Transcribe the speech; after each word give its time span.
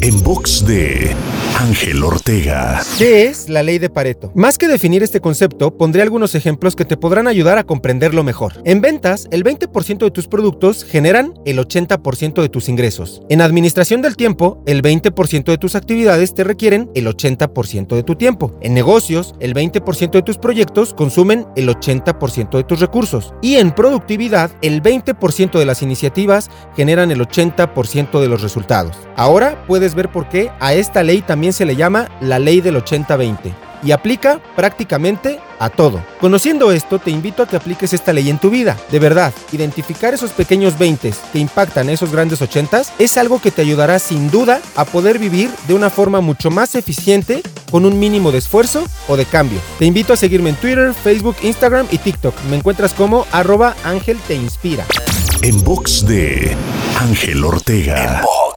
En 0.00 0.22
box 0.22 0.64
de 0.64 1.12
Ángel 1.58 2.04
Ortega. 2.04 2.80
¿Qué 2.98 3.24
es 3.24 3.48
la 3.48 3.64
ley 3.64 3.78
de 3.78 3.90
Pareto? 3.90 4.30
Más 4.36 4.56
que 4.56 4.68
definir 4.68 5.02
este 5.02 5.20
concepto, 5.20 5.76
pondré 5.76 6.02
algunos 6.02 6.36
ejemplos 6.36 6.76
que 6.76 6.84
te 6.84 6.96
podrán 6.96 7.26
ayudar 7.26 7.58
a 7.58 7.64
comprenderlo 7.64 8.22
mejor. 8.22 8.62
En 8.64 8.80
ventas, 8.80 9.26
el 9.32 9.42
20% 9.42 9.98
de 9.98 10.10
tus 10.12 10.28
productos 10.28 10.84
generan 10.84 11.34
el 11.46 11.58
80% 11.58 12.40
de 12.40 12.48
tus 12.48 12.68
ingresos. 12.68 13.22
En 13.28 13.40
administración 13.40 14.00
del 14.00 14.16
tiempo, 14.16 14.62
el 14.66 14.82
20% 14.82 15.44
de 15.46 15.58
tus 15.58 15.74
actividades 15.74 16.32
te 16.32 16.44
requieren 16.44 16.90
el 16.94 17.08
80% 17.08 17.96
de 17.96 18.04
tu 18.04 18.14
tiempo. 18.14 18.56
En 18.60 18.74
negocios, 18.74 19.34
el 19.40 19.52
20% 19.52 20.12
de 20.12 20.22
tus 20.22 20.38
proyectos 20.38 20.94
consumen 20.94 21.44
el 21.56 21.68
80% 21.68 22.56
de 22.56 22.62
tus 22.62 22.78
recursos. 22.78 23.34
Y 23.42 23.56
en 23.56 23.72
productividad, 23.72 24.52
el 24.62 24.80
20% 24.80 25.58
de 25.58 25.66
las 25.66 25.82
iniciativas 25.82 26.50
generan 26.76 27.10
el 27.10 27.20
80% 27.20 28.20
de 28.20 28.28
los 28.28 28.42
resultados. 28.42 28.96
Ahora 29.16 29.64
puedes 29.66 29.87
ver 29.94 30.08
por 30.08 30.28
qué 30.28 30.50
a 30.60 30.74
esta 30.74 31.02
ley 31.02 31.22
también 31.22 31.52
se 31.52 31.64
le 31.64 31.76
llama 31.76 32.08
la 32.20 32.38
ley 32.38 32.60
del 32.60 32.76
80-20 32.76 33.54
y 33.82 33.92
aplica 33.92 34.40
prácticamente 34.56 35.38
a 35.58 35.70
todo. 35.70 36.02
Conociendo 36.20 36.72
esto, 36.72 36.98
te 36.98 37.10
invito 37.10 37.42
a 37.42 37.46
que 37.46 37.56
apliques 37.56 37.92
esta 37.92 38.12
ley 38.12 38.30
en 38.30 38.38
tu 38.38 38.50
vida. 38.50 38.76
De 38.90 38.98
verdad, 38.98 39.32
identificar 39.52 40.14
esos 40.14 40.30
pequeños 40.30 40.78
20 40.78 41.12
que 41.32 41.38
impactan 41.38 41.88
esos 41.88 42.12
grandes 42.12 42.40
80 42.40 42.82
es 42.98 43.16
algo 43.16 43.40
que 43.40 43.50
te 43.50 43.62
ayudará 43.62 43.98
sin 43.98 44.30
duda 44.30 44.60
a 44.76 44.84
poder 44.84 45.18
vivir 45.18 45.50
de 45.66 45.74
una 45.74 45.90
forma 45.90 46.20
mucho 46.20 46.50
más 46.50 46.74
eficiente 46.74 47.42
con 47.70 47.84
un 47.84 47.98
mínimo 47.98 48.32
de 48.32 48.38
esfuerzo 48.38 48.84
o 49.08 49.16
de 49.16 49.24
cambio. 49.24 49.60
Te 49.78 49.84
invito 49.84 50.12
a 50.12 50.16
seguirme 50.16 50.50
en 50.50 50.56
Twitter, 50.56 50.94
Facebook, 50.94 51.36
Instagram 51.42 51.86
y 51.90 51.98
TikTok. 51.98 52.34
Me 52.50 52.56
encuentras 52.56 52.94
como 52.94 53.26
arroba 53.32 53.74
Ángel 53.84 54.18
Te 54.26 54.34
Inspira. 54.34 54.84
En 55.42 55.62
box 55.62 56.04
de 56.06 56.56
Ángel 56.98 57.44
Ortega. 57.44 58.16
En 58.16 58.22
box. 58.22 58.47